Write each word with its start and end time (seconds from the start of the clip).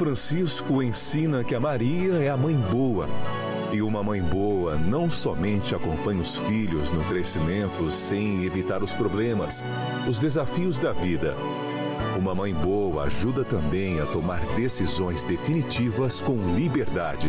Francisco 0.00 0.82
ensina 0.82 1.44
que 1.44 1.54
a 1.54 1.60
Maria 1.60 2.14
é 2.14 2.30
a 2.30 2.36
mãe 2.36 2.56
boa. 2.56 3.06
E 3.70 3.82
uma 3.82 4.02
mãe 4.02 4.22
boa 4.22 4.74
não 4.74 5.10
somente 5.10 5.74
acompanha 5.74 6.22
os 6.22 6.38
filhos 6.38 6.90
no 6.90 7.04
crescimento 7.04 7.90
sem 7.90 8.42
evitar 8.46 8.82
os 8.82 8.94
problemas, 8.94 9.62
os 10.08 10.18
desafios 10.18 10.78
da 10.78 10.90
vida. 10.90 11.36
Uma 12.18 12.34
mãe 12.34 12.54
boa 12.54 13.02
ajuda 13.02 13.44
também 13.44 14.00
a 14.00 14.06
tomar 14.06 14.40
decisões 14.56 15.26
definitivas 15.26 16.22
com 16.22 16.54
liberdade. 16.54 17.28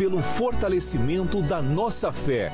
pelo 0.00 0.22
fortalecimento 0.22 1.42
da 1.42 1.60
nossa 1.60 2.10
fé, 2.10 2.50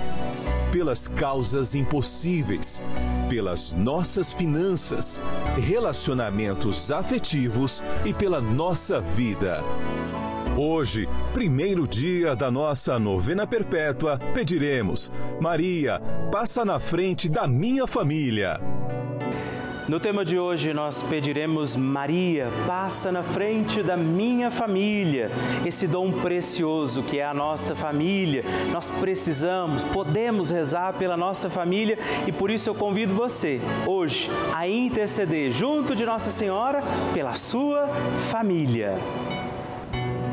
pelas 0.72 1.06
causas 1.06 1.76
impossíveis, 1.76 2.82
pelas 3.30 3.72
nossas 3.72 4.32
finanças, 4.32 5.22
relacionamentos 5.56 6.90
afetivos 6.90 7.84
e 8.04 8.12
pela 8.12 8.40
nossa 8.40 9.00
vida. 9.00 9.62
Hoje, 10.58 11.08
primeiro 11.32 11.86
dia 11.86 12.34
da 12.34 12.50
nossa 12.50 12.98
novena 12.98 13.46
perpétua, 13.46 14.18
pediremos: 14.34 15.12
Maria, 15.40 16.02
passa 16.32 16.64
na 16.64 16.80
frente 16.80 17.28
da 17.28 17.46
minha 17.46 17.86
família. 17.86 18.58
No 19.88 20.00
tema 20.00 20.24
de 20.24 20.36
hoje 20.36 20.74
nós 20.74 21.00
pediremos 21.00 21.76
Maria, 21.76 22.50
passa 22.66 23.12
na 23.12 23.22
frente 23.22 23.84
da 23.84 23.96
minha 23.96 24.50
família. 24.50 25.30
Esse 25.64 25.86
dom 25.86 26.10
precioso 26.10 27.04
que 27.04 27.20
é 27.20 27.24
a 27.24 27.32
nossa 27.32 27.72
família. 27.72 28.42
Nós 28.72 28.90
precisamos, 28.90 29.84
podemos 29.84 30.50
rezar 30.50 30.94
pela 30.94 31.16
nossa 31.16 31.48
família 31.48 31.96
e 32.26 32.32
por 32.32 32.50
isso 32.50 32.68
eu 32.68 32.74
convido 32.74 33.14
você 33.14 33.60
hoje 33.86 34.28
a 34.52 34.66
interceder 34.66 35.52
junto 35.52 35.94
de 35.94 36.04
Nossa 36.04 36.30
Senhora 36.30 36.82
pela 37.14 37.34
sua 37.34 37.86
família. 38.32 38.98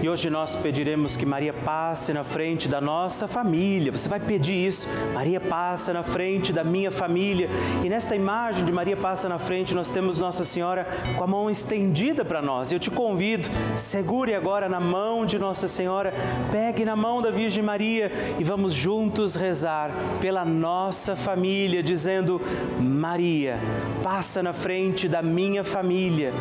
E 0.00 0.08
hoje 0.08 0.30
nós 0.30 0.54
pediremos 0.54 1.16
que 1.16 1.26
Maria 1.26 1.52
passe 1.52 2.12
na 2.12 2.22
frente 2.22 2.68
da 2.68 2.80
nossa 2.80 3.26
família. 3.26 3.90
Você 3.90 4.08
vai 4.08 4.20
pedir 4.20 4.54
isso. 4.54 4.88
Maria 5.12 5.40
passa 5.40 5.92
na 5.92 6.04
frente 6.04 6.52
da 6.52 6.62
minha 6.62 6.92
família. 6.92 7.48
E 7.84 7.88
nesta 7.88 8.14
imagem 8.14 8.64
de 8.64 8.70
Maria 8.70 8.96
passa 8.96 9.28
na 9.28 9.40
frente, 9.40 9.74
nós 9.74 9.90
temos 9.90 10.18
Nossa 10.18 10.44
Senhora 10.44 10.86
com 11.16 11.24
a 11.24 11.26
mão 11.26 11.50
estendida 11.50 12.24
para 12.24 12.40
nós. 12.40 12.70
Eu 12.70 12.78
te 12.78 12.92
convido, 12.92 13.48
segure 13.76 14.34
agora 14.34 14.68
na 14.68 14.78
mão 14.78 15.26
de 15.26 15.36
Nossa 15.36 15.66
Senhora, 15.66 16.14
pegue 16.52 16.84
na 16.84 16.94
mão 16.94 17.20
da 17.20 17.30
Virgem 17.30 17.62
Maria 17.62 18.12
e 18.38 18.44
vamos 18.44 18.72
juntos 18.72 19.34
rezar 19.34 19.90
pela 20.20 20.44
nossa 20.44 21.16
família, 21.16 21.82
dizendo: 21.82 22.40
Maria, 22.80 23.58
passa 24.02 24.44
na 24.44 24.52
frente 24.52 25.08
da 25.08 25.22
minha 25.22 25.64
família. 25.64 26.32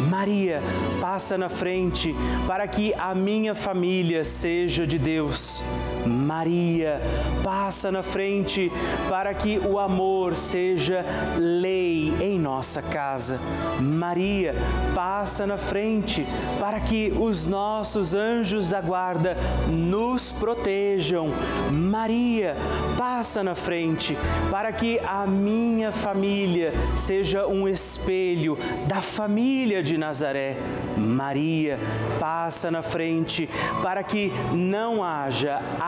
Maria, 0.00 0.62
passa 1.00 1.36
na 1.38 1.48
frente 1.48 2.14
para 2.46 2.66
que 2.66 2.92
a 2.94 3.14
minha 3.14 3.54
família 3.54 4.24
seja 4.24 4.86
de 4.86 4.98
Deus. 4.98 5.62
Maria, 6.06 7.00
passa 7.42 7.90
na 7.90 8.02
frente 8.02 8.70
para 9.08 9.34
que 9.34 9.58
o 9.58 9.78
amor 9.78 10.36
seja 10.36 11.04
lei 11.36 12.14
em 12.20 12.38
nossa 12.38 12.80
casa. 12.80 13.38
Maria, 13.80 14.54
passa 14.94 15.46
na 15.46 15.56
frente 15.56 16.26
para 16.60 16.80
que 16.80 17.12
os 17.18 17.46
nossos 17.46 18.14
anjos 18.14 18.68
da 18.68 18.80
guarda 18.80 19.36
nos 19.68 20.32
protejam. 20.32 21.28
Maria, 21.70 22.56
passa 22.96 23.42
na 23.42 23.54
frente 23.54 24.16
para 24.50 24.72
que 24.72 24.98
a 25.00 25.26
minha 25.26 25.92
família 25.92 26.72
seja 26.96 27.46
um 27.46 27.68
espelho 27.68 28.58
da 28.86 29.00
família 29.00 29.82
de 29.82 29.98
Nazaré. 29.98 30.56
Maria, 30.96 31.78
passa 32.18 32.70
na 32.70 32.82
frente 32.82 33.48
para 33.82 34.02
que 34.02 34.32
não 34.52 35.04
haja 35.04 35.60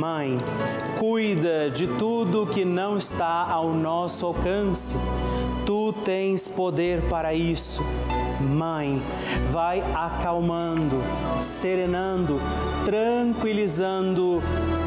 Mãe, 0.00 0.38
cuida 0.98 1.68
de 1.68 1.86
tudo 1.86 2.46
que 2.46 2.64
não 2.64 2.96
está 2.96 3.46
ao 3.46 3.74
nosso 3.74 4.24
alcance. 4.24 4.96
Tu 5.66 5.92
tens 5.92 6.48
poder 6.48 7.02
para 7.02 7.34
isso. 7.34 7.82
Mãe, 8.40 9.02
vai 9.52 9.82
acalmando, 9.94 10.96
serenando, 11.38 12.40
tranquilizando 12.82 14.42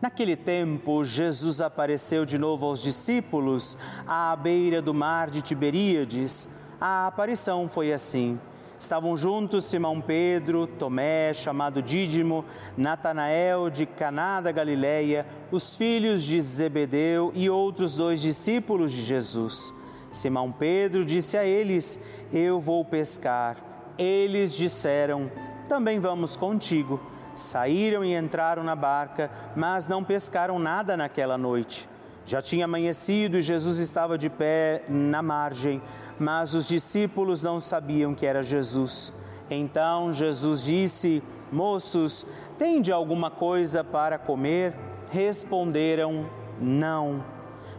Naquele 0.00 0.36
tempo, 0.36 1.02
Jesus 1.02 1.60
apareceu 1.60 2.24
de 2.24 2.38
novo 2.38 2.66
aos 2.66 2.80
discípulos 2.80 3.76
à 4.06 4.36
beira 4.36 4.80
do 4.80 4.94
mar 4.94 5.28
de 5.28 5.42
Tiberíades. 5.42 6.48
A 6.80 7.08
aparição 7.08 7.68
foi 7.68 7.92
assim. 7.92 8.38
Estavam 8.78 9.16
juntos 9.16 9.64
Simão 9.64 10.00
Pedro, 10.00 10.68
Tomé, 10.68 11.34
chamado 11.34 11.82
Dídimo, 11.82 12.44
Natanael 12.76 13.68
de 13.68 13.86
Caná 13.86 14.40
da 14.40 14.52
Galileia, 14.52 15.26
os 15.50 15.74
filhos 15.74 16.22
de 16.22 16.40
Zebedeu 16.40 17.32
e 17.34 17.50
outros 17.50 17.96
dois 17.96 18.20
discípulos 18.20 18.92
de 18.92 19.02
Jesus. 19.02 19.74
Simão 20.12 20.52
Pedro 20.52 21.04
disse 21.04 21.36
a 21.36 21.44
eles: 21.44 22.00
Eu 22.32 22.60
vou 22.60 22.84
pescar. 22.84 23.56
Eles 23.98 24.54
disseram: 24.54 25.28
Também 25.68 25.98
vamos 25.98 26.36
contigo. 26.36 27.00
Saíram 27.40 28.04
e 28.04 28.14
entraram 28.14 28.62
na 28.62 28.74
barca, 28.74 29.30
mas 29.54 29.88
não 29.88 30.04
pescaram 30.04 30.58
nada 30.58 30.96
naquela 30.96 31.38
noite. 31.38 31.88
Já 32.26 32.42
tinha 32.42 32.66
amanhecido 32.66 33.38
e 33.38 33.42
Jesus 33.42 33.78
estava 33.78 34.18
de 34.18 34.28
pé 34.28 34.82
na 34.88 35.22
margem 35.22 35.80
mas 36.18 36.54
os 36.54 36.66
discípulos 36.66 37.42
não 37.42 37.60
sabiam 37.60 38.14
que 38.14 38.26
era 38.26 38.42
Jesus. 38.42 39.12
Então 39.48 40.12
Jesus 40.12 40.64
disse: 40.64 41.22
Moços, 41.50 42.26
tende 42.58 42.90
alguma 42.90 43.30
coisa 43.30 43.84
para 43.84 44.18
comer? 44.18 44.74
Responderam: 45.10 46.28
Não. 46.60 47.24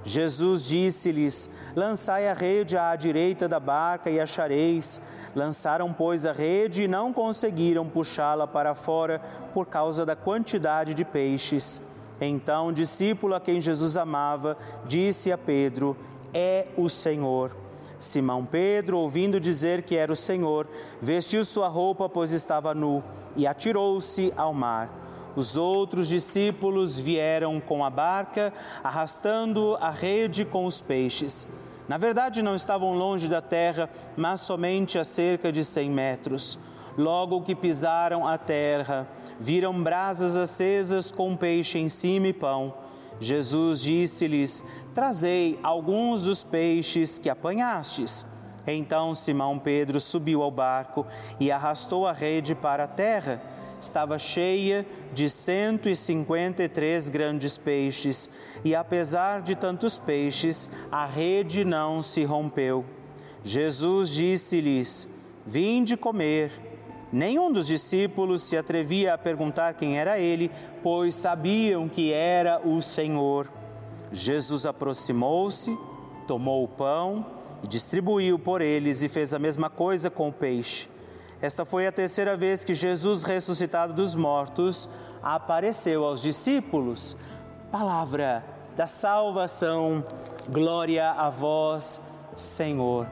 Jesus 0.03 0.65
disse-lhes: 0.65 1.53
Lançai 1.75 2.29
a 2.29 2.33
rede 2.33 2.77
à 2.77 2.95
direita 2.95 3.47
da 3.47 3.59
barca 3.59 4.09
e 4.09 4.19
achareis. 4.19 5.01
Lançaram, 5.35 5.93
pois, 5.93 6.25
a 6.25 6.31
rede 6.31 6.83
e 6.83 6.87
não 6.87 7.13
conseguiram 7.13 7.87
puxá-la 7.87 8.47
para 8.47 8.73
fora 8.73 9.21
por 9.53 9.65
causa 9.65 10.05
da 10.05 10.15
quantidade 10.15 10.93
de 10.93 11.05
peixes. 11.05 11.81
Então, 12.19 12.67
o 12.67 12.73
discípulo 12.73 13.35
a 13.35 13.39
quem 13.39 13.61
Jesus 13.61 13.95
amava 13.95 14.57
disse 14.85 15.31
a 15.31 15.37
Pedro: 15.37 15.95
É 16.33 16.67
o 16.75 16.89
Senhor. 16.89 17.55
Simão 17.97 18.45
Pedro, 18.45 18.97
ouvindo 18.97 19.39
dizer 19.39 19.83
que 19.83 19.95
era 19.95 20.11
o 20.11 20.15
Senhor, 20.15 20.67
vestiu 21.01 21.43
sua 21.43 21.67
roupa, 21.67 22.07
pois 22.07 22.31
estava 22.31 22.73
nu, 22.73 23.03
e 23.35 23.45
atirou-se 23.45 24.33
ao 24.37 24.53
mar. 24.53 24.89
Os 25.35 25.57
outros 25.57 26.07
discípulos 26.07 26.97
vieram 26.97 27.59
com 27.59 27.83
a 27.83 27.89
barca, 27.89 28.53
arrastando 28.83 29.77
a 29.79 29.89
rede 29.89 30.43
com 30.43 30.65
os 30.65 30.81
peixes. 30.81 31.47
Na 31.89 31.97
verdade, 31.97 32.43
não 32.43 32.55
estavam 32.55 32.93
longe 32.93 33.27
da 33.27 33.41
terra, 33.41 33.89
mas 34.15 34.41
somente 34.41 34.99
a 34.99 35.03
cerca 35.03 35.51
de 35.51 35.65
cem 35.65 35.89
metros. 35.89 36.59
Logo 36.95 37.41
que 37.41 37.55
pisaram 37.55 38.27
a 38.27 38.37
terra, 38.37 39.07
viram 39.39 39.73
brasas 39.81 40.37
acesas 40.37 41.11
com 41.11 41.35
peixe 41.35 41.79
em 41.79 41.89
cima 41.89 42.27
e 42.27 42.33
pão. 42.33 42.75
Jesus 43.19 43.81
disse-lhes: 43.81 44.63
Trazei 44.93 45.59
alguns 45.63 46.25
dos 46.25 46.43
peixes 46.43 47.17
que 47.17 47.27
apanhastes. 47.27 48.23
Então 48.67 49.15
Simão 49.15 49.57
Pedro 49.57 49.99
subiu 49.99 50.43
ao 50.43 50.51
barco 50.51 51.07
e 51.39 51.51
arrastou 51.51 52.05
a 52.05 52.13
rede 52.13 52.53
para 52.53 52.83
a 52.83 52.87
terra. 52.87 53.41
Estava 53.79 54.19
cheia 54.19 54.85
de 55.13 55.29
153 55.29 57.07
grandes 57.07 57.57
peixes, 57.57 58.29
e 58.63 58.75
apesar 58.75 59.41
de 59.41 59.55
tantos 59.55 59.97
peixes, 59.97 60.69
a 60.91 61.05
rede 61.05 61.63
não 61.63 62.03
se 62.03 62.25
rompeu. 62.25 62.83
Jesus 63.43 64.09
disse-lhes: 64.09 65.07
Vinde 65.45 65.95
comer. 65.95 66.51
Nenhum 67.11 67.51
dos 67.51 67.65
discípulos 67.65 68.43
se 68.43 68.57
atrevia 68.57 69.13
a 69.13 69.17
perguntar 69.17 69.73
quem 69.75 69.97
era 69.97 70.19
ele, 70.19 70.51
pois 70.83 71.15
sabiam 71.15 71.87
que 71.87 72.11
era 72.11 72.59
o 72.67 72.81
Senhor. 72.81 73.47
Jesus 74.11 74.65
aproximou-se, 74.65 75.75
tomou 76.27 76.65
o 76.65 76.67
pão 76.67 77.25
e 77.63 77.67
distribuiu 77.67 78.37
por 78.37 78.61
eles, 78.61 79.01
e 79.01 79.07
fez 79.07 79.33
a 79.33 79.39
mesma 79.39 79.69
coisa 79.69 80.09
com 80.09 80.27
o 80.27 80.33
peixe. 80.33 80.88
Esta 81.41 81.63
foi 81.63 81.87
a 81.87 81.91
terceira 81.91 82.35
vez 82.35 82.65
que 82.65 82.73
Jesus, 82.73 83.23
ressuscitado 83.23 83.93
dos 83.93 84.13
mortos, 84.13 84.89
apareceu 85.23 86.03
aos 86.03 86.21
discípulos. 86.21 87.15
Palavra 87.71 88.43
da 88.75 88.85
salvação, 88.85 90.03
glória 90.49 91.11
a 91.11 91.29
vós, 91.29 92.01
Senhor. 92.35 93.07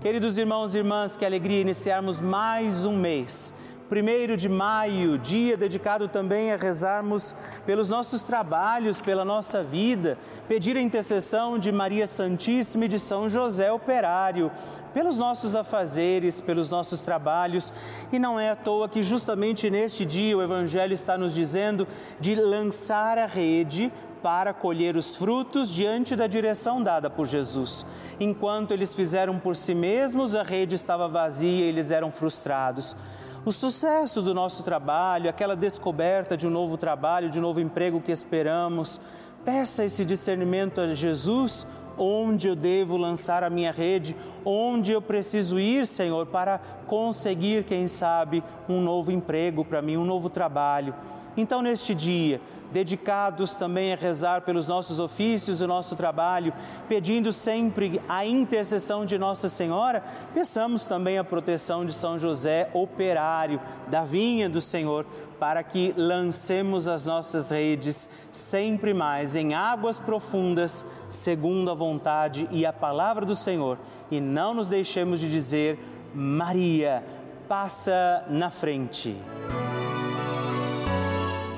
Queridos 0.00 0.38
irmãos 0.38 0.74
e 0.74 0.78
irmãs, 0.78 1.16
que 1.16 1.24
alegria 1.24 1.60
iniciarmos 1.60 2.20
mais 2.20 2.84
um 2.84 2.96
mês. 2.96 3.54
Primeiro 3.88 4.34
de 4.34 4.48
maio, 4.48 5.18
dia 5.18 5.58
dedicado 5.58 6.08
também 6.08 6.50
a 6.50 6.56
rezarmos 6.56 7.36
pelos 7.66 7.90
nossos 7.90 8.22
trabalhos, 8.22 8.98
pela 8.98 9.26
nossa 9.26 9.62
vida, 9.62 10.16
pedir 10.48 10.74
a 10.74 10.80
intercessão 10.80 11.58
de 11.58 11.70
Maria 11.70 12.06
Santíssima 12.06 12.86
e 12.86 12.88
de 12.88 12.98
São 12.98 13.28
José 13.28 13.70
Operário, 13.70 14.50
pelos 14.94 15.18
nossos 15.18 15.54
afazeres, 15.54 16.40
pelos 16.40 16.70
nossos 16.70 17.02
trabalhos. 17.02 17.74
E 18.10 18.18
não 18.18 18.40
é 18.40 18.50
à 18.50 18.56
toa 18.56 18.88
que 18.88 19.02
justamente 19.02 19.68
neste 19.68 20.06
dia 20.06 20.34
o 20.34 20.42
Evangelho 20.42 20.94
está 20.94 21.18
nos 21.18 21.34
dizendo 21.34 21.86
de 22.18 22.34
lançar 22.34 23.18
a 23.18 23.26
rede 23.26 23.92
para 24.22 24.54
colher 24.54 24.96
os 24.96 25.14
frutos 25.14 25.68
diante 25.68 26.16
da 26.16 26.26
direção 26.26 26.82
dada 26.82 27.10
por 27.10 27.26
Jesus. 27.26 27.84
Enquanto 28.18 28.72
eles 28.72 28.94
fizeram 28.94 29.38
por 29.38 29.54
si 29.54 29.74
mesmos, 29.74 30.34
a 30.34 30.42
rede 30.42 30.74
estava 30.74 31.06
vazia 31.06 31.66
e 31.66 31.68
eles 31.68 31.90
eram 31.90 32.10
frustrados. 32.10 32.96
O 33.46 33.52
sucesso 33.52 34.22
do 34.22 34.32
nosso 34.32 34.62
trabalho, 34.62 35.28
aquela 35.28 35.54
descoberta 35.54 36.34
de 36.34 36.46
um 36.46 36.50
novo 36.50 36.78
trabalho, 36.78 37.28
de 37.28 37.38
um 37.38 37.42
novo 37.42 37.60
emprego 37.60 38.00
que 38.00 38.10
esperamos, 38.10 38.98
peça 39.44 39.84
esse 39.84 40.02
discernimento 40.02 40.80
a 40.80 40.94
Jesus. 40.94 41.66
Onde 41.98 42.48
eu 42.48 42.56
devo 42.56 42.96
lançar 42.96 43.44
a 43.44 43.50
minha 43.50 43.70
rede, 43.70 44.16
onde 44.44 44.92
eu 44.92 45.02
preciso 45.02 45.60
ir, 45.60 45.86
Senhor, 45.86 46.26
para 46.26 46.58
conseguir, 46.86 47.64
quem 47.64 47.86
sabe, 47.86 48.42
um 48.66 48.80
novo 48.80 49.12
emprego 49.12 49.62
para 49.62 49.82
mim, 49.82 49.98
um 49.98 50.06
novo 50.06 50.30
trabalho. 50.30 50.94
Então, 51.36 51.60
neste 51.62 51.94
dia, 51.94 52.40
dedicados 52.74 53.54
também 53.54 53.92
a 53.92 53.96
rezar 53.96 54.42
pelos 54.42 54.66
nossos 54.66 54.98
ofícios 54.98 55.60
e 55.60 55.66
nosso 55.66 55.94
trabalho, 55.94 56.52
pedindo 56.88 57.32
sempre 57.32 58.02
a 58.08 58.26
intercessão 58.26 59.06
de 59.06 59.16
Nossa 59.16 59.48
Senhora, 59.48 60.02
peçamos 60.34 60.84
também 60.84 61.16
a 61.16 61.22
proteção 61.22 61.86
de 61.86 61.92
São 61.92 62.18
José, 62.18 62.68
operário 62.72 63.60
da 63.86 64.04
vinha 64.04 64.48
do 64.48 64.60
Senhor, 64.60 65.06
para 65.38 65.62
que 65.62 65.94
lancemos 65.96 66.88
as 66.88 67.06
nossas 67.06 67.50
redes 67.50 68.08
sempre 68.32 68.92
mais 68.92 69.36
em 69.36 69.54
águas 69.54 70.00
profundas, 70.00 70.84
segundo 71.08 71.70
a 71.70 71.74
vontade 71.74 72.48
e 72.50 72.66
a 72.66 72.72
palavra 72.72 73.24
do 73.24 73.36
Senhor, 73.36 73.78
e 74.10 74.20
não 74.20 74.52
nos 74.52 74.68
deixemos 74.68 75.20
de 75.20 75.30
dizer: 75.30 75.78
Maria, 76.12 77.04
passa 77.46 78.24
na 78.28 78.50
frente 78.50 79.16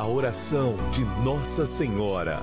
oração 0.07 0.77
de 0.91 1.05
Nossa 1.23 1.67
Senhora. 1.67 2.43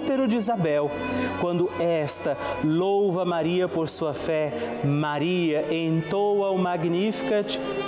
útero 0.00 0.26
de 0.26 0.36
Isabel, 0.36 0.90
quando 1.40 1.70
esta 1.78 2.36
louva 2.64 3.24
Maria 3.24 3.68
por 3.68 3.88
sua 3.88 4.14
fé, 4.14 4.52
Maria 4.82 5.66
entoa 5.70 6.50
o 6.50 6.58
Magnificat 6.58 7.58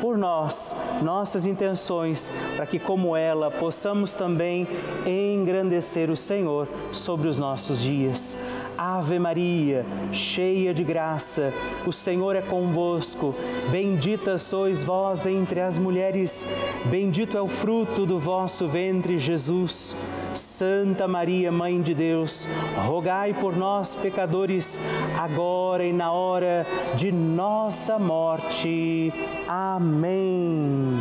por 0.00 0.16
nós, 0.16 0.74
nossas 1.02 1.46
intenções, 1.46 2.32
para 2.56 2.66
que, 2.66 2.78
como 2.78 3.14
ela, 3.14 3.50
possamos 3.50 4.14
também 4.14 4.66
engrandecer 5.06 6.10
o 6.10 6.16
Senhor 6.16 6.68
sobre 6.92 7.28
os 7.28 7.38
nossos 7.38 7.80
dias. 7.80 8.38
Ave 8.82 9.18
Maria, 9.18 9.84
cheia 10.10 10.72
de 10.72 10.82
graça, 10.82 11.52
o 11.86 11.92
Senhor 11.92 12.34
é 12.34 12.40
convosco. 12.40 13.34
Bendita 13.70 14.38
sois 14.38 14.82
vós 14.82 15.26
entre 15.26 15.60
as 15.60 15.76
mulheres, 15.76 16.46
bendito 16.86 17.36
é 17.36 17.42
o 17.42 17.46
fruto 17.46 18.06
do 18.06 18.18
vosso 18.18 18.66
ventre, 18.66 19.18
Jesus. 19.18 19.94
Santa 20.32 21.06
Maria, 21.06 21.52
Mãe 21.52 21.82
de 21.82 21.92
Deus, 21.92 22.48
rogai 22.86 23.34
por 23.34 23.54
nós, 23.54 23.94
pecadores, 23.94 24.80
agora 25.18 25.84
e 25.84 25.92
na 25.92 26.10
hora 26.10 26.66
de 26.96 27.12
nossa 27.12 27.98
morte. 27.98 29.12
Amém. 29.46 30.96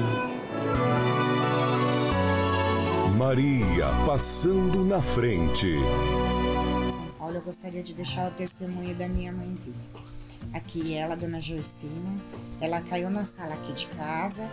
Maria 3.18 3.88
passando 4.06 4.84
na 4.84 5.02
frente. 5.02 5.78
Eu 7.40 7.46
gostaria 7.46 7.82
de 7.82 7.94
deixar 7.94 8.30
o 8.30 8.32
testemunho 8.32 8.94
da 8.94 9.08
minha 9.08 9.32
mãezinha. 9.32 9.78
Aqui 10.54 10.94
ela, 10.94 11.16
dona 11.16 11.40
Gersina, 11.40 12.20
ela 12.60 12.82
caiu 12.82 13.10
na 13.10 13.26
sala 13.26 13.54
aqui 13.54 13.72
de 13.72 13.88
casa, 13.88 14.44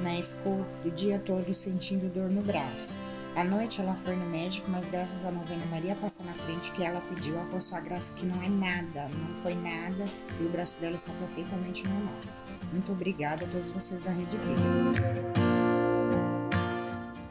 né, 0.00 0.20
e 0.20 0.22
ficou 0.22 0.64
o 0.84 0.90
dia 0.92 1.18
todo 1.18 1.52
sentindo 1.52 2.08
dor 2.08 2.30
no 2.30 2.42
braço. 2.42 2.94
À 3.34 3.42
noite 3.42 3.80
ela 3.80 3.96
foi 3.96 4.14
no 4.14 4.26
médico, 4.26 4.70
mas 4.70 4.88
graças 4.88 5.26
à 5.26 5.30
novena 5.32 5.66
Maria 5.66 5.96
passar 5.96 6.22
na 6.22 6.34
frente 6.34 6.70
que 6.70 6.84
ela 6.84 7.00
pediu, 7.00 7.34
a 7.40 7.60
sua 7.60 7.80
graça 7.80 8.12
que 8.12 8.24
não 8.24 8.40
é 8.40 8.48
nada, 8.48 9.08
não 9.08 9.34
foi 9.34 9.56
nada 9.56 10.04
e 10.40 10.44
o 10.44 10.48
braço 10.48 10.80
dela 10.80 10.94
está 10.94 11.12
perfeitamente 11.14 11.82
normal. 11.88 12.14
Muito 12.70 12.92
obrigada 12.92 13.44
a 13.44 13.48
todos 13.48 13.72
vocês 13.72 14.04
da 14.04 14.12
Rede 14.12 14.36
Vida. 14.36 15.45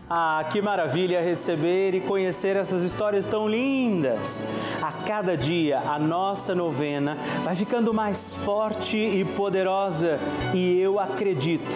Ah, 0.08 0.46
que 0.52 0.62
maravilha 0.62 1.20
receber 1.20 1.96
e 1.96 2.02
conhecer 2.02 2.56
essas 2.56 2.84
histórias 2.84 3.28
tão 3.28 3.48
lindas! 3.48 4.46
A 4.80 4.92
cada 4.92 5.36
dia 5.36 5.80
a 5.80 5.98
nossa 5.98 6.54
novena 6.54 7.18
vai 7.44 7.56
ficando 7.56 7.92
mais 7.92 8.36
forte 8.36 8.98
e 8.98 9.26
poderosa 9.26 10.20
e 10.54 10.80
eu 10.80 11.00
acredito 11.00 11.76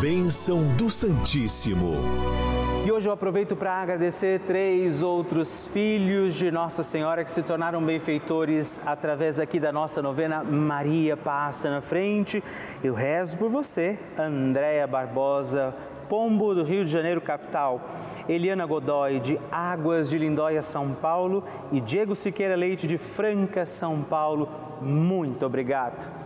Bênção 0.00 0.76
do 0.76 0.90
Santíssimo. 0.90 1.94
E 2.86 2.92
hoje 2.92 3.08
eu 3.08 3.12
aproveito 3.12 3.56
para 3.56 3.72
agradecer 3.72 4.38
três 4.46 5.02
outros 5.02 5.66
filhos 5.66 6.36
de 6.36 6.52
Nossa 6.52 6.84
Senhora 6.84 7.24
que 7.24 7.32
se 7.32 7.42
tornaram 7.42 7.82
benfeitores 7.82 8.80
através 8.86 9.40
aqui 9.40 9.58
da 9.58 9.72
nossa 9.72 10.00
novena 10.00 10.44
Maria 10.44 11.16
Passa 11.16 11.68
na 11.68 11.80
Frente. 11.80 12.40
Eu 12.84 12.94
rezo 12.94 13.38
por 13.38 13.48
você, 13.48 13.98
Andréia 14.16 14.86
Barbosa, 14.86 15.74
Pombo 16.08 16.54
do 16.54 16.62
Rio 16.62 16.84
de 16.84 16.90
Janeiro, 16.92 17.20
capital, 17.20 17.80
Eliana 18.28 18.64
Godoy 18.64 19.18
de 19.18 19.36
Águas 19.50 20.08
de 20.08 20.16
Lindóia, 20.16 20.62
São 20.62 20.92
Paulo 20.92 21.42
e 21.72 21.80
Diego 21.80 22.14
Siqueira 22.14 22.54
Leite 22.54 22.86
de 22.86 22.96
Franca, 22.96 23.66
São 23.66 24.00
Paulo. 24.00 24.48
Muito 24.80 25.44
obrigado. 25.44 26.25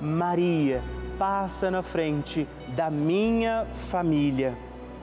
Maria, 0.00 0.82
passa 1.18 1.70
na 1.70 1.82
frente 1.82 2.46
da 2.76 2.90
minha 2.90 3.66
família. 3.74 4.56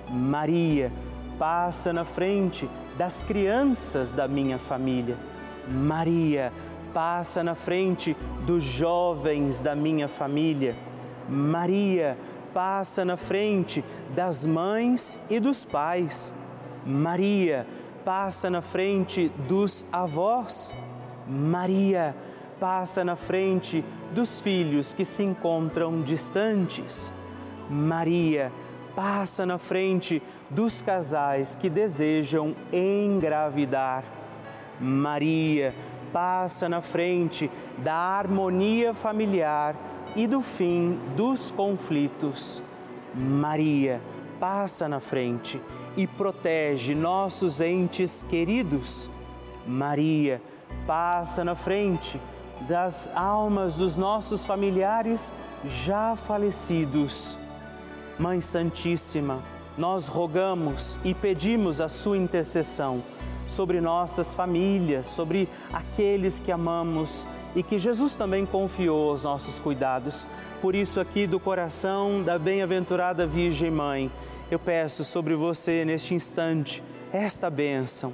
Maria, 0.09 0.91
passa 1.37 1.91
na 1.91 2.05
frente 2.05 2.69
das 2.97 3.21
crianças 3.21 4.13
da 4.13 4.27
minha 4.27 4.57
família. 4.57 5.17
Maria, 5.67 6.53
passa 6.93 7.43
na 7.43 7.55
frente 7.55 8.15
dos 8.45 8.63
jovens 8.63 9.59
da 9.59 9.75
minha 9.75 10.07
família. 10.07 10.75
Maria 11.27 12.17
passa 12.53 13.03
na 13.03 13.17
frente 13.17 13.83
das 14.15 14.45
mães 14.45 15.19
e 15.29 15.41
dos 15.41 15.65
pais. 15.65 16.31
Maria 16.85 17.67
passa 18.05 18.49
na 18.49 18.61
frente 18.61 19.29
dos 19.47 19.85
avós. 19.91 20.73
Maria 21.27 22.15
passa 22.15 22.34
na 23.03 23.15
frente 23.15 23.83
dos 24.11 24.39
filhos 24.39 24.93
que 24.93 25.03
se 25.05 25.23
encontram 25.23 26.01
distantes. 26.01 27.13
Maria 27.69 28.51
passa 28.95 29.45
na 29.45 29.57
frente 29.57 30.21
dos 30.49 30.81
casais 30.81 31.55
que 31.55 31.69
desejam 31.69 32.55
engravidar. 32.71 34.03
Maria 34.79 35.75
passa 36.13 36.69
na 36.69 36.81
frente 36.81 37.51
da 37.79 37.93
harmonia 37.93 38.93
familiar 38.93 39.75
e 40.15 40.25
do 40.25 40.41
fim 40.41 40.97
dos 41.15 41.51
conflitos. 41.51 42.63
Maria 43.13 44.01
passa 44.39 44.87
na 44.87 44.99
frente 44.99 45.61
e 45.97 46.07
protege 46.07 46.95
nossos 46.95 47.59
entes 47.59 48.23
queridos. 48.23 49.09
Maria 49.67 50.41
passa 50.85 51.43
na 51.43 51.55
frente 51.55 52.19
das 52.61 53.09
almas 53.15 53.75
dos 53.75 53.95
nossos 53.95 54.45
familiares 54.45 55.31
já 55.65 56.15
falecidos. 56.15 57.37
Mãe 58.17 58.39
Santíssima, 58.41 59.39
nós 59.77 60.07
rogamos 60.07 60.97
e 61.03 61.13
pedimos 61.13 61.81
a 61.81 61.89
sua 61.89 62.17
intercessão 62.17 63.03
sobre 63.47 63.79
nossas 63.79 64.33
famílias, 64.33 65.09
sobre 65.09 65.49
aqueles 65.71 66.39
que 66.39 66.51
amamos 66.51 67.27
e 67.55 67.61
que 67.61 67.77
Jesus 67.77 68.15
também 68.15 68.45
confiou 68.45 69.11
aos 69.11 69.23
nossos 69.23 69.59
cuidados. 69.59 70.27
Por 70.61 70.75
isso, 70.75 70.99
aqui 70.99 71.27
do 71.27 71.39
coração 71.39 72.23
da 72.23 72.39
bem-aventurada 72.39 73.25
Virgem 73.27 73.71
Mãe, 73.71 74.11
eu 74.49 74.59
peço 74.59 75.03
sobre 75.03 75.35
você 75.35 75.85
neste 75.85 76.13
instante 76.13 76.83
esta 77.11 77.49
bênção, 77.49 78.13